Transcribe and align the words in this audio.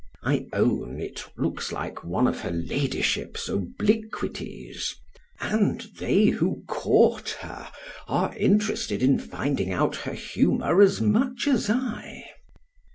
I 0.23 0.47
own 0.51 0.99
it 0.99 1.23
looks 1.37 1.71
like 1.71 2.03
one 2.03 2.25
of 2.25 2.39
her 2.39 2.49
ladyship's 2.49 3.47
obliquities; 3.47 4.95
and 5.39 5.81
they 5.99 6.25
who 6.29 6.63
court 6.65 7.37
her, 7.41 7.71
are 8.07 8.35
interested 8.35 9.03
in 9.03 9.19
finding 9.19 9.71
out 9.71 9.97
her 9.97 10.13
humour 10.15 10.81
as 10.81 11.01
much 11.01 11.47
as 11.47 11.69
I. 11.69 12.23